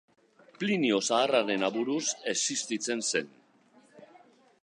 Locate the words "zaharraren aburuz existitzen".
1.09-3.03